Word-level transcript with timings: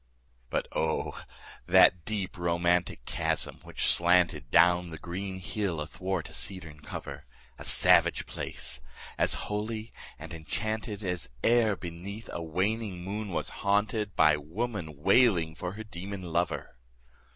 But 0.49 0.67
O, 0.75 1.15
that 1.67 2.05
deep 2.05 2.35
romantic 2.35 3.05
chasm 3.05 3.59
which 3.61 3.85
slanted 3.85 4.49
Down 4.49 4.89
the 4.89 4.97
green 4.97 5.37
hill 5.37 5.79
athwart 5.79 6.27
a 6.27 6.33
cedarn 6.33 6.79
cover! 6.79 7.25
A 7.59 7.63
savage 7.63 8.25
place! 8.25 8.81
as 9.19 9.35
holy 9.45 9.93
and 10.17 10.33
enchanted 10.33 11.03
As 11.03 11.29
e'er 11.43 11.75
beneath 11.75 12.31
a 12.33 12.41
waning 12.41 13.03
moon 13.03 13.29
was 13.29 13.51
haunted 13.61 14.07
15 14.07 14.15
By 14.15 14.37
woman 14.37 15.03
wailing 15.03 15.53
for 15.53 15.73
her 15.73 15.83
demon 15.83 16.23
lover! 16.23 16.79